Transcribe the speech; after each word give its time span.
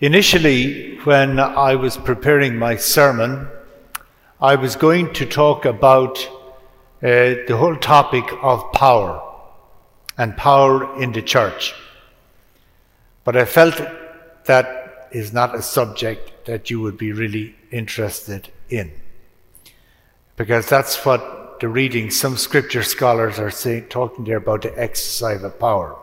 Initially, 0.00 0.96
when 1.04 1.38
I 1.38 1.76
was 1.76 1.96
preparing 1.96 2.58
my 2.58 2.76
sermon, 2.76 3.48
I 4.40 4.56
was 4.56 4.74
going 4.74 5.12
to 5.14 5.24
talk 5.24 5.64
about 5.64 6.18
uh, 7.00 7.46
the 7.46 7.56
whole 7.56 7.76
topic 7.76 8.24
of 8.42 8.72
power 8.72 9.22
and 10.18 10.36
power 10.36 11.00
in 11.00 11.12
the 11.12 11.22
church. 11.22 11.74
But 13.22 13.36
I 13.36 13.44
felt 13.44 13.80
that 14.46 15.08
is 15.12 15.32
not 15.32 15.54
a 15.54 15.62
subject 15.62 16.46
that 16.46 16.70
you 16.70 16.80
would 16.80 16.98
be 16.98 17.12
really 17.12 17.54
interested 17.70 18.50
in. 18.68 18.90
Because 20.36 20.68
that's 20.68 21.04
what 21.04 21.60
the 21.60 21.68
reading, 21.68 22.10
some 22.10 22.36
scripture 22.36 22.82
scholars 22.82 23.38
are 23.38 23.50
saying, 23.50 23.86
talking 23.90 24.24
there 24.24 24.38
about 24.38 24.62
the 24.62 24.76
exercise 24.76 25.44
of 25.44 25.58
power. 25.60 25.96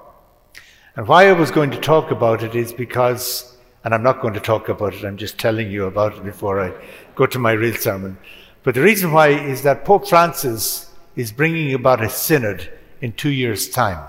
And 0.96 1.08
why 1.08 1.28
I 1.28 1.34
was 1.34 1.52
going 1.52 1.72
to 1.72 1.80
talk 1.80 2.10
about 2.10 2.42
it 2.42 2.56
is 2.56 2.72
because, 2.72 3.51
and 3.84 3.94
I'm 3.94 4.04
not 4.04 4.22
going 4.22 4.34
to 4.36 4.40
talk 4.40 4.70
about 4.70 4.94
it, 4.94 5.04
I'm 5.04 5.18
just 5.18 5.38
telling 5.38 5.72
you 5.72 5.86
about 5.86 6.16
it 6.16 6.24
before 6.24 6.60
I 6.62 6.74
go 7.16 7.26
to 7.26 7.40
my 7.40 7.54
real 7.54 7.76
sermon. 7.76 8.18
But 8.64 8.76
the 8.76 8.82
reason 8.82 9.12
why 9.12 9.30
is 9.30 9.64
that 9.64 9.86
Pope 9.86 10.08
Francis 10.08 10.92
is 11.16 11.32
bringing 11.32 11.74
about 11.74 12.04
a 12.04 12.10
synod 12.10 12.72
in 13.02 13.12
two 13.14 13.32
years' 13.32 13.70
time. 13.70 14.06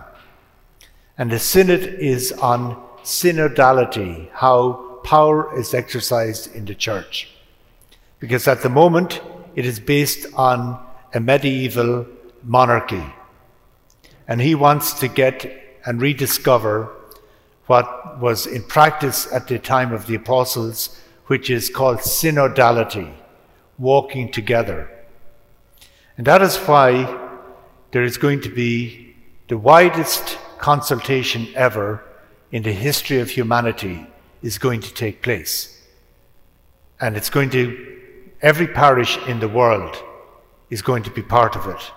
And 1.17 1.31
the 1.31 1.39
synod 1.39 1.83
is 1.85 2.33
on 2.33 2.77
synodality, 3.03 4.31
how 4.33 5.01
power 5.05 5.59
is 5.59 5.75
exercised 5.75 6.55
in 6.55 6.65
the 6.65 6.75
church. 6.75 7.31
Because 8.19 8.47
at 8.47 8.63
the 8.63 8.69
moment, 8.69 9.21
it 9.57 9.67
is 9.67 9.81
based 9.81 10.27
on 10.35 10.79
a 11.15 11.21
medieval 11.21 12.07
monarchy. 12.43 13.05
And 14.29 14.41
he 14.41 14.55
wants 14.55 14.93
to 15.01 15.09
get 15.09 15.81
and 15.85 16.01
rediscover 16.01 16.95
what 17.67 18.21
was 18.21 18.47
in 18.47 18.63
practice 18.63 19.33
at 19.33 19.49
the 19.49 19.59
time 19.59 19.93
of 19.93 20.07
the 20.07 20.15
apostles, 20.15 21.01
which 21.27 21.51
is 21.51 21.71
called 21.71 21.99
synodality, 21.99 23.13
walking 23.79 24.31
together. 24.31 24.91
And 26.17 26.27
that 26.27 26.43
is 26.43 26.57
why 26.57 27.19
there 27.93 28.03
is 28.03 28.19
going 28.19 28.41
to 28.43 28.49
be 28.49 29.15
the 29.49 29.59
widest 29.59 30.39
consultation 30.59 31.49
ever 31.55 32.05
in 32.51 32.63
the 32.63 32.73
history 32.73 33.19
of 33.19 33.31
humanity 33.31 34.07
is 34.43 34.59
going 34.59 34.81
to 34.81 34.93
take 34.95 35.23
place. 35.23 35.83
And 37.01 37.17
it's 37.17 37.31
going 37.31 37.51
to, 37.51 38.01
every 38.43 38.67
parish 38.67 39.19
in 39.27 39.41
the 39.41 39.49
world 39.49 39.97
is 40.71 40.83
going 40.83 41.03
to 41.05 41.11
be 41.11 41.23
part 41.23 41.57
of 41.57 41.67
it. 41.67 41.91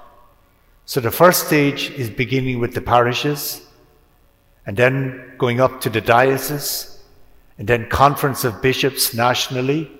So 0.86 1.00
the 1.00 1.12
first 1.12 1.47
stage 1.47 1.90
is 1.92 2.09
beginning 2.09 2.59
with 2.59 2.73
the 2.73 2.81
parishes, 2.81 3.65
and 4.66 4.76
then 4.76 5.34
going 5.38 5.60
up 5.60 5.82
to 5.82 5.90
the 5.90 6.02
diocese, 6.02 7.00
and 7.58 7.68
then 7.68 7.88
conference 7.90 8.44
of 8.44 8.62
bishops 8.62 9.14
nationally, 9.14 9.92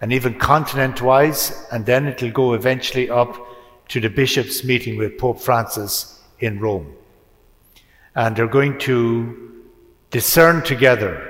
and 0.00 0.12
even 0.12 0.38
continent 0.38 1.02
wise, 1.02 1.66
and 1.72 1.84
then 1.84 2.06
it'll 2.06 2.30
go 2.30 2.54
eventually 2.54 3.10
up 3.10 3.36
to 3.88 4.00
the 4.00 4.08
bishops 4.08 4.64
meeting 4.64 4.96
with 4.96 5.18
Pope 5.18 5.40
Francis 5.40 6.20
in 6.38 6.60
Rome. 6.60 6.94
And 8.14 8.36
they're 8.36 8.46
going 8.46 8.78
to 8.80 9.64
discern 10.10 10.62
together 10.62 11.26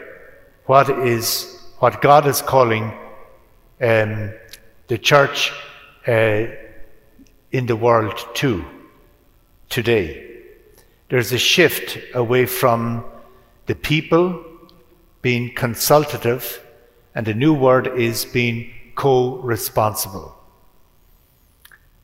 what 0.67 0.89
is 0.91 1.57
what 1.79 2.03
God 2.03 2.27
is 2.27 2.43
calling 2.43 2.93
um, 3.81 4.33
the 4.89 4.99
church 4.99 5.51
uh, 6.07 6.47
in 7.53 7.67
the 7.67 7.77
world 7.77 8.19
to 8.35 8.65
today. 9.71 10.30
There's 11.11 11.33
a 11.33 11.39
shift 11.39 11.99
away 12.15 12.47
from 12.47 13.05
the 13.67 13.75
people 13.75 14.45
being 15.23 15.53
consultative, 15.55 16.65
and 17.15 17.27
the 17.27 17.35
new 17.35 17.53
word 17.53 17.89
is 17.99 18.25
being 18.25 18.73
co-responsible. 18.95 20.37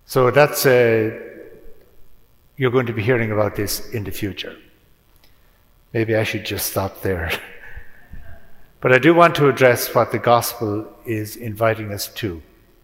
So 0.07 0.33
that's 0.33 0.67
uh, 0.67 1.19
you're 2.57 2.73
going 2.73 2.87
to 2.87 2.93
be 2.93 3.03
hearing 3.03 3.31
about 3.31 3.55
this 3.55 3.89
in 3.91 4.03
the 4.03 4.11
future. 4.11 4.57
Maybe 5.93 6.17
I 6.17 6.25
should 6.25 6.45
just 6.45 6.67
stop 6.67 7.03
there. 7.03 7.31
but 8.81 8.93
I 8.93 8.99
do 8.99 9.15
want 9.15 9.37
to 9.37 9.49
address 9.49 9.95
what 9.95 10.11
the 10.11 10.19
gospel 10.19 10.93
is 11.05 11.37
inviting 11.37 11.93
us 11.93 12.09
to. 12.15 12.43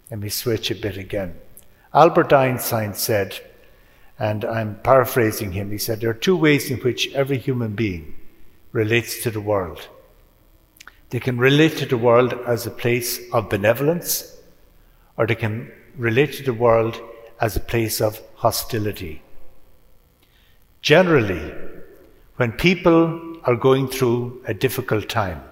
Let 0.08 0.20
me 0.20 0.28
switch 0.28 0.70
a 0.70 0.76
bit 0.76 0.96
again. 0.96 1.34
Albert 1.92 2.32
Einstein 2.32 2.94
said, 2.94 3.40
and 4.22 4.44
I'm 4.44 4.76
paraphrasing 4.84 5.50
him, 5.50 5.72
he 5.72 5.78
said, 5.78 6.00
There 6.00 6.10
are 6.10 6.24
two 6.26 6.36
ways 6.36 6.70
in 6.70 6.78
which 6.78 7.12
every 7.12 7.38
human 7.38 7.74
being 7.74 8.14
relates 8.70 9.20
to 9.24 9.32
the 9.32 9.40
world. 9.40 9.88
They 11.10 11.18
can 11.18 11.38
relate 11.38 11.76
to 11.78 11.86
the 11.86 11.96
world 11.96 12.32
as 12.46 12.64
a 12.64 12.70
place 12.70 13.18
of 13.32 13.48
benevolence, 13.48 14.36
or 15.16 15.26
they 15.26 15.34
can 15.34 15.72
relate 15.96 16.34
to 16.34 16.44
the 16.44 16.52
world 16.52 17.00
as 17.40 17.56
a 17.56 17.66
place 17.72 18.00
of 18.00 18.20
hostility. 18.36 19.22
Generally, 20.82 21.52
when 22.36 22.52
people 22.52 23.38
are 23.42 23.56
going 23.56 23.88
through 23.88 24.40
a 24.46 24.54
difficult 24.54 25.08
time, 25.08 25.42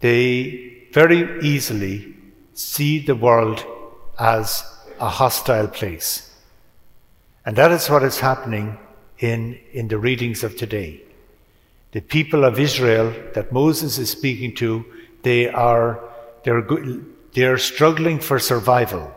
they 0.00 0.88
very 0.92 1.40
easily 1.40 2.16
see 2.52 2.98
the 2.98 3.14
world 3.14 3.64
as 4.18 4.64
a 4.98 5.08
hostile 5.08 5.68
place. 5.68 6.31
And 7.44 7.56
that 7.56 7.72
is 7.72 7.90
what 7.90 8.02
is 8.02 8.20
happening 8.20 8.78
in, 9.18 9.58
in 9.72 9.88
the 9.88 9.98
readings 9.98 10.44
of 10.44 10.56
today. 10.56 11.02
The 11.92 12.00
people 12.00 12.44
of 12.44 12.58
Israel 12.58 13.12
that 13.34 13.52
Moses 13.52 13.98
is 13.98 14.10
speaking 14.10 14.54
to, 14.56 14.84
they 15.22 15.48
are, 15.48 16.00
they're, 16.44 16.66
they're 17.34 17.58
struggling 17.58 18.18
for 18.18 18.38
survival. 18.38 19.12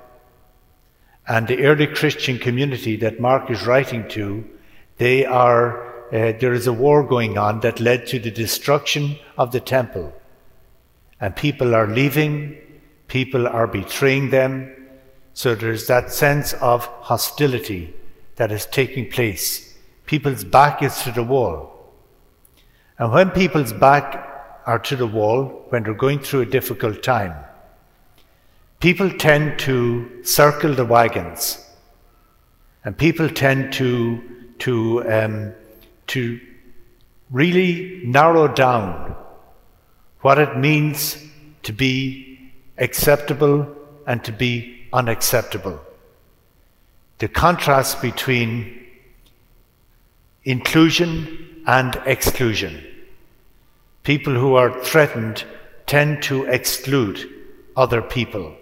And 1.27 1.47
the 1.47 1.63
early 1.63 1.87
Christian 1.87 2.37
community 2.37 2.95
that 2.97 3.19
Mark 3.19 3.49
is 3.49 3.65
writing 3.65 4.07
to, 4.09 4.47
they 4.97 5.25
are 5.25 5.85
uh, 6.07 6.33
there 6.39 6.53
is 6.53 6.67
a 6.67 6.73
war 6.73 7.03
going 7.03 7.37
on 7.37 7.61
that 7.61 7.79
led 7.79 8.05
to 8.05 8.19
the 8.19 8.29
destruction 8.29 9.17
of 9.37 9.51
the 9.51 9.59
temple. 9.59 10.13
And 11.19 11.35
people 11.35 11.73
are 11.73 11.87
leaving, 11.87 12.57
people 13.07 13.47
are 13.47 13.65
betraying 13.65 14.29
them. 14.29 14.71
So 15.33 15.55
there's 15.55 15.87
that 15.87 16.11
sense 16.11 16.53
of 16.53 16.85
hostility 16.85 17.93
that 18.35 18.51
is 18.51 18.65
taking 18.65 19.09
place. 19.09 19.77
People's 20.05 20.43
back 20.43 20.83
is 20.83 21.01
to 21.03 21.11
the 21.11 21.23
wall. 21.23 21.71
And 22.97 23.11
when 23.11 23.31
people's 23.31 23.73
back 23.73 24.61
are 24.65 24.79
to 24.79 24.95
the 24.95 25.07
wall, 25.07 25.65
when 25.69 25.83
they're 25.83 25.93
going 25.93 26.19
through 26.19 26.41
a 26.41 26.45
difficult 26.45 27.03
time, 27.03 27.33
people 28.79 29.09
tend 29.09 29.59
to 29.59 30.23
circle 30.23 30.73
the 30.73 30.85
wagons. 30.85 31.61
And 32.83 32.97
people 32.97 33.29
tend 33.29 33.73
to, 33.73 34.21
to 34.59 35.11
um, 35.11 35.53
to 36.07 36.39
really 37.31 38.03
narrow 38.05 38.47
down 38.47 39.15
what 40.21 40.37
it 40.37 40.57
means 40.57 41.17
to 41.63 41.73
be 41.73 42.51
acceptable 42.77 43.67
and 44.07 44.23
to 44.23 44.31
be 44.31 44.87
unacceptable. 44.93 45.79
The 47.19 47.27
contrast 47.27 48.01
between 48.01 48.85
inclusion 50.43 51.63
and 51.65 51.95
exclusion. 52.05 52.83
People 54.03 54.33
who 54.33 54.55
are 54.55 54.83
threatened 54.83 55.43
tend 55.87 56.21
to 56.23 56.45
exclude 56.45 57.29
other 57.75 58.01
people. 58.01 58.55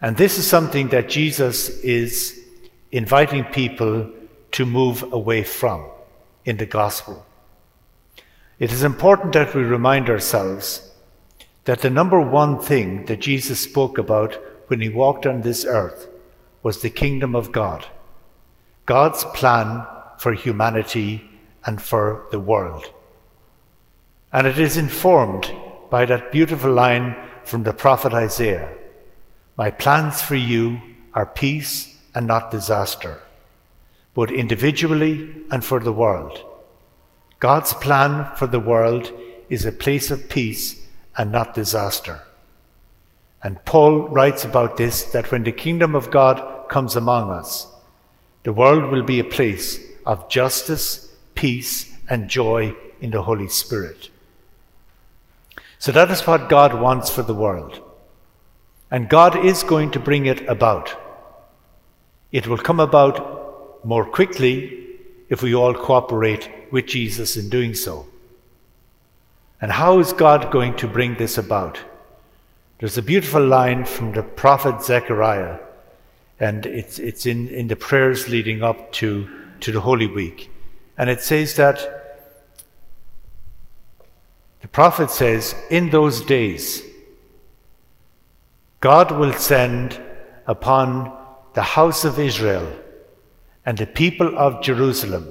And 0.00 0.16
this 0.16 0.38
is 0.38 0.46
something 0.46 0.88
that 0.88 1.08
Jesus 1.08 1.68
is 1.80 2.40
inviting 2.90 3.44
people 3.44 4.10
to 4.52 4.66
move 4.66 5.02
away 5.12 5.42
from 5.44 5.86
in 6.44 6.56
the 6.56 6.66
gospel. 6.66 7.24
It 8.58 8.72
is 8.72 8.82
important 8.82 9.32
that 9.32 9.54
we 9.54 9.62
remind 9.62 10.10
ourselves 10.10 10.90
that 11.64 11.80
the 11.80 11.90
number 11.90 12.20
one 12.20 12.58
thing 12.58 13.06
that 13.06 13.20
Jesus 13.20 13.60
spoke 13.60 13.96
about 13.96 14.34
when 14.66 14.80
he 14.80 14.88
walked 14.88 15.26
on 15.26 15.40
this 15.40 15.64
earth 15.64 16.08
was 16.62 16.80
the 16.80 16.90
kingdom 16.90 17.34
of 17.34 17.52
God, 17.52 17.86
God's 18.86 19.24
plan 19.34 19.86
for 20.18 20.32
humanity 20.32 21.28
and 21.64 21.80
for 21.80 22.26
the 22.30 22.40
world. 22.40 22.90
And 24.32 24.46
it 24.46 24.58
is 24.58 24.76
informed 24.76 25.50
by 25.90 26.06
that 26.06 26.32
beautiful 26.32 26.72
line 26.72 27.16
from 27.44 27.64
the 27.64 27.72
prophet 27.72 28.12
Isaiah 28.14 28.70
My 29.56 29.70
plans 29.70 30.22
for 30.22 30.36
you 30.36 30.80
are 31.12 31.26
peace 31.26 31.98
and 32.14 32.26
not 32.26 32.50
disaster 32.50 33.20
both 34.14 34.30
individually 34.30 35.34
and 35.50 35.64
for 35.64 35.80
the 35.80 35.92
world. 35.92 36.44
God's 37.38 37.72
plan 37.74 38.30
for 38.36 38.46
the 38.46 38.60
world 38.60 39.12
is 39.48 39.64
a 39.64 39.72
place 39.72 40.10
of 40.10 40.28
peace 40.28 40.86
and 41.16 41.32
not 41.32 41.54
disaster. 41.54 42.22
And 43.42 43.64
Paul 43.64 44.08
writes 44.08 44.44
about 44.44 44.76
this 44.76 45.04
that 45.12 45.32
when 45.32 45.42
the 45.42 45.52
kingdom 45.52 45.94
of 45.94 46.10
God 46.10 46.51
comes 46.72 46.96
among 46.96 47.30
us, 47.30 47.66
the 48.42 48.52
world 48.52 48.90
will 48.90 49.04
be 49.04 49.20
a 49.20 49.34
place 49.38 49.78
of 50.04 50.28
justice, 50.28 51.14
peace, 51.34 51.92
and 52.08 52.28
joy 52.28 52.74
in 53.00 53.10
the 53.10 53.22
Holy 53.22 53.48
Spirit. 53.48 54.08
So 55.78 55.92
that 55.92 56.10
is 56.10 56.26
what 56.26 56.48
God 56.48 56.80
wants 56.80 57.10
for 57.10 57.22
the 57.22 57.34
world. 57.34 57.80
And 58.90 59.08
God 59.08 59.44
is 59.44 59.62
going 59.62 59.90
to 59.92 60.00
bring 60.00 60.26
it 60.26 60.48
about. 60.48 60.96
It 62.30 62.46
will 62.46 62.58
come 62.58 62.80
about 62.80 63.84
more 63.84 64.04
quickly 64.04 64.86
if 65.28 65.42
we 65.42 65.54
all 65.54 65.74
cooperate 65.74 66.48
with 66.70 66.86
Jesus 66.86 67.36
in 67.36 67.48
doing 67.48 67.74
so. 67.74 68.06
And 69.60 69.70
how 69.72 69.98
is 69.98 70.12
God 70.12 70.50
going 70.50 70.76
to 70.76 70.88
bring 70.88 71.16
this 71.16 71.38
about? 71.38 71.78
There's 72.78 72.98
a 72.98 73.02
beautiful 73.02 73.46
line 73.46 73.84
from 73.84 74.12
the 74.12 74.22
prophet 74.22 74.82
Zechariah, 74.82 75.58
and 76.42 76.66
it's, 76.66 76.98
it's 76.98 77.24
in, 77.24 77.46
in 77.48 77.68
the 77.68 77.76
prayers 77.76 78.28
leading 78.28 78.64
up 78.64 78.90
to, 78.90 79.28
to 79.60 79.70
the 79.70 79.80
Holy 79.80 80.08
Week. 80.08 80.50
And 80.98 81.08
it 81.08 81.20
says 81.20 81.54
that 81.54 81.78
the 84.60 84.66
prophet 84.66 85.10
says, 85.10 85.54
In 85.70 85.90
those 85.90 86.20
days, 86.22 86.82
God 88.80 89.12
will 89.12 89.32
send 89.34 90.00
upon 90.48 91.16
the 91.54 91.62
house 91.62 92.04
of 92.04 92.18
Israel 92.18 92.66
and 93.64 93.78
the 93.78 93.86
people 93.86 94.36
of 94.36 94.62
Jerusalem 94.62 95.28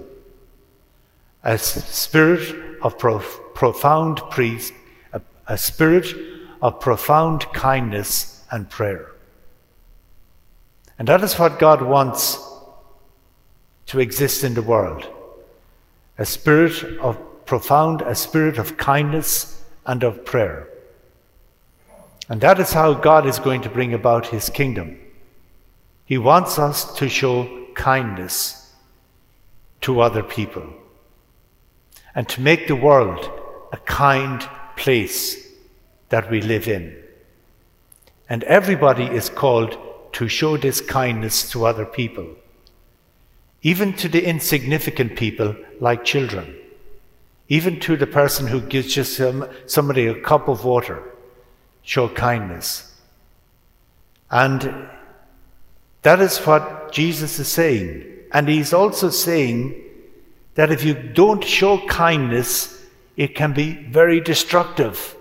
a 1.44 1.57
spirit 1.57 2.56
of 2.81 2.98
prof- 2.98 3.42
profound 3.54 4.22
peace, 4.31 4.72
a, 5.12 5.19
a 5.48 5.57
spirit 5.57 6.16
of 6.62 6.80
profound 6.80 7.52
kindness 7.52 8.46
and 8.50 8.69
prayer. 8.69 9.12
And 11.01 11.07
that 11.07 11.24
is 11.24 11.39
what 11.39 11.57
God 11.57 11.81
wants 11.81 12.38
to 13.88 14.00
exist 14.00 14.44
in 14.44 14.53
the 14.53 14.62
world 14.62 15.09
a 16.19 16.25
spirit 16.25 16.83
of 17.00 17.18
profound, 17.48 18.03
a 18.03 18.13
spirit 18.13 18.59
of 18.59 18.77
kindness 18.77 19.63
and 19.88 20.03
of 20.03 20.24
prayer. 20.25 20.69
And 22.30 22.39
that 22.42 22.59
is 22.59 22.74
how 22.74 22.94
God 22.94 23.25
is 23.25 23.39
going 23.39 23.63
to 23.63 23.69
bring 23.69 23.95
about 23.95 24.27
his 24.27 24.51
kingdom. 24.51 25.00
He 26.06 26.19
wants 26.19 26.59
us 26.59 26.94
to 26.98 27.09
show 27.09 27.50
kindness 27.74 28.71
to 29.81 30.01
other 30.01 30.21
people 30.21 30.71
and 32.13 32.30
to 32.30 32.42
make 32.42 32.68
the 32.68 32.75
world 32.75 33.27
a 33.74 33.77
kind 33.77 34.47
place 34.75 35.47
that 36.09 36.30
we 36.30 36.44
live 36.44 36.68
in. 36.68 36.95
And 38.30 38.44
everybody 38.44 39.06
is 39.06 39.31
called 39.31 39.80
to 40.13 40.28
show 40.28 40.58
this 40.58 40.81
kindness 40.81 41.50
to 41.52 41.66
other 41.66 41.86
people, 41.86 42.28
even 43.62 43.94
to 43.94 44.10
the 44.10 44.24
insignificant 44.24 45.16
people 45.16 45.56
like 45.80 46.04
children, 46.04 46.56
even 47.48 47.80
to 47.81 47.98
the 47.98 48.08
person 48.08 48.48
who 48.48 48.62
gives 48.62 48.94
just 48.94 49.18
some, 49.18 49.48
somebody 49.66 50.08
a 50.08 50.19
cup 50.22 50.48
of 50.48 50.63
water. 50.63 51.04
Show 51.84 52.10
kindness. 52.10 52.96
And 54.30 54.88
that 56.04 56.22
is 56.22 56.38
what 56.40 56.92
Jesus 56.92 57.40
is 57.40 57.48
saying. 57.48 58.06
And 58.31 58.48
he's 58.48 58.74
also 58.74 59.10
saying 59.10 59.75
that 60.56 60.72
if 60.72 60.84
you 60.84 60.94
don't 60.94 61.44
show 61.44 61.86
kindness, 61.88 62.86
it 63.18 63.36
can 63.36 63.54
be 63.54 63.74
very 63.74 64.22
destructive. 64.22 65.16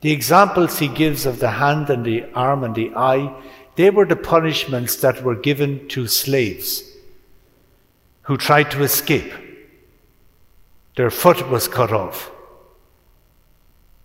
The 0.00 0.12
examples 0.12 0.78
he 0.78 0.88
gives 0.88 1.26
of 1.26 1.40
the 1.40 1.50
hand 1.50 1.90
and 1.90 2.04
the 2.04 2.24
arm 2.32 2.64
and 2.64 2.74
the 2.74 2.92
eye, 2.96 3.34
they 3.80 3.88
were 3.88 4.04
the 4.04 4.14
punishments 4.14 4.96
that 4.96 5.22
were 5.22 5.34
given 5.34 5.88
to 5.88 6.06
slaves 6.06 6.84
who 8.24 8.36
tried 8.36 8.70
to 8.70 8.82
escape. 8.82 9.32
Their 10.96 11.10
foot 11.10 11.48
was 11.48 11.66
cut 11.66 11.90
off. 11.90 12.30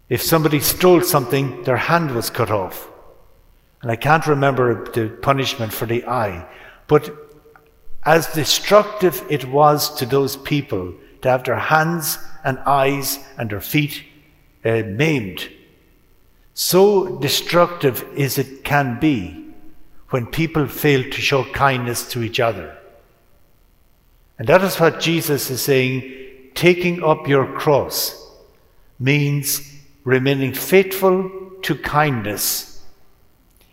If 0.08 0.22
somebody 0.22 0.62
stole 0.62 1.02
something, 1.02 1.64
their 1.64 1.76
hand 1.76 2.12
was 2.12 2.30
cut 2.30 2.52
off. 2.52 2.88
And 3.82 3.92
I 3.92 3.98
can't 3.98 4.26
remember 4.26 4.90
the 4.94 5.10
punishment 5.10 5.74
for 5.74 5.86
the 5.86 6.06
eye, 6.06 6.48
but 6.88 7.14
as 8.06 8.32
destructive 8.32 9.26
it 9.30 9.44
was 9.44 9.94
to 9.96 10.06
those 10.06 10.38
people 10.38 10.94
to 11.22 11.30
have 11.30 11.44
their 11.44 11.60
hands 11.60 12.18
and 12.46 12.60
eyes 12.60 13.20
and 13.38 13.50
their 13.50 13.60
feet 13.60 14.06
uh, 14.64 14.84
maimed, 14.86 15.50
so 16.54 17.20
destructive 17.20 18.06
as 18.18 18.38
it 18.38 18.64
can 18.64 19.02
be 19.02 19.45
when 20.16 20.26
people 20.40 20.68
fail 20.68 21.04
to 21.04 21.22
show 21.30 21.44
kindness 21.52 22.08
to 22.14 22.24
each 22.24 22.40
other. 22.40 22.68
And 24.40 24.48
that 24.48 24.64
is 24.64 24.80
what 24.80 25.00
Jesus 25.00 25.50
is 25.50 25.62
saying 25.62 26.02
taking 26.56 27.04
up 27.04 27.28
your 27.28 27.46
cross 27.60 27.98
means 28.98 29.62
remaining 30.06 30.54
faithful 30.54 31.30
to 31.62 31.76
kindness, 31.76 32.82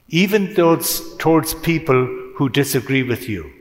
even 0.08 0.54
those 0.54 1.16
towards 1.18 1.54
people 1.54 2.06
who 2.36 2.48
disagree 2.48 3.02
with 3.02 3.28
you 3.28 3.52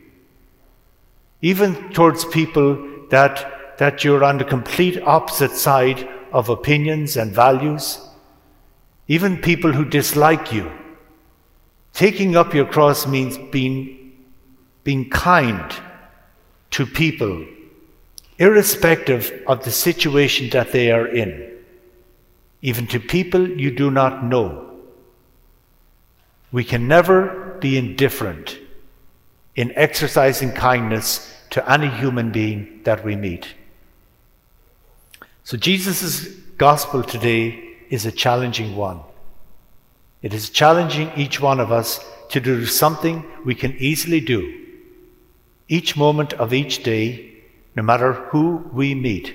even 1.42 1.92
towards 1.92 2.24
people 2.26 3.08
that, 3.10 3.78
that 3.80 4.04
you're 4.04 4.24
on 4.24 4.38
the 4.38 4.44
complete 4.44 5.02
opposite 5.02 5.52
side 5.52 6.08
of 6.32 6.50
opinions 6.50 7.18
and 7.18 7.32
values, 7.32 8.00
even 9.08 9.38
people 9.38 9.74
who 9.74 9.84
dislike 9.84 10.54
you. 10.54 10.72
Taking 11.94 12.36
up 12.36 12.54
your 12.54 12.66
cross 12.66 13.06
means 13.06 13.38
being, 13.52 14.26
being 14.84 15.10
kind 15.10 15.74
to 16.72 16.86
people, 16.86 17.46
irrespective 18.38 19.44
of 19.48 19.64
the 19.64 19.72
situation 19.72 20.50
that 20.52 20.72
they 20.72 20.92
are 20.92 21.08
in, 21.08 21.52
even 22.62 22.88
to 22.88 23.00
people 23.00 23.48
you 23.48 23.72
do 23.72 23.92
not 23.92 24.24
know. 24.24 24.80
We 26.52 26.64
can 26.64 26.88
never 26.88 27.58
be 27.60 27.78
indifferent 27.78 28.58
in 29.56 29.72
exercising 29.76 30.52
kindness 30.54 31.34
to 31.52 31.72
any 31.72 31.90
human 31.90 32.32
being 32.32 32.82
that 32.84 33.04
we 33.04 33.16
meet. 33.16 33.54
So, 35.44 35.58
Jesus' 35.58 36.28
gospel 36.58 37.04
today 37.04 37.76
is 37.90 38.06
a 38.06 38.12
challenging 38.12 38.76
one. 38.76 39.02
It 40.22 40.34
is 40.34 40.50
challenging 40.50 41.12
each 41.16 41.40
one 41.40 41.60
of 41.60 41.72
us 41.72 42.00
to 42.30 42.40
do 42.40 42.66
something 42.66 43.26
we 43.46 43.56
can 43.56 43.76
easily 43.78 44.22
do 44.22 44.58
each 45.68 45.96
moment 45.96 46.34
of 46.34 46.54
each 46.54 46.84
day, 46.84 47.32
no 47.78 47.82
matter 47.82 48.12
who 48.12 48.58
we 48.74 48.94
meet. 48.94 49.34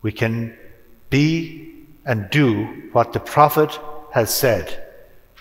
We 0.00 0.12
can 0.12 0.56
be 1.10 1.84
and 2.06 2.30
do 2.30 2.64
what 2.92 3.12
the 3.12 3.20
prophet 3.20 3.78
has 4.12 4.34
said 4.34 4.82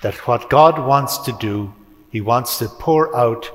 that 0.01 0.27
what 0.27 0.49
God 0.49 0.77
wants 0.77 1.17
to 1.19 1.31
do 1.39 1.73
he 2.13 2.21
wants 2.21 2.59
to 2.59 2.67
pour 2.67 3.15
out 3.15 3.49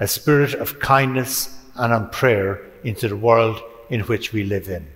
a 0.00 0.08
spirit 0.08 0.54
of 0.54 0.80
kindness 0.80 1.54
and 1.74 1.92
on 1.92 2.08
prayer 2.08 2.64
into 2.84 3.06
the 3.06 3.16
world 3.16 3.60
in 3.90 4.00
which 4.02 4.32
we 4.32 4.44
live 4.44 4.68
in. 4.68 4.86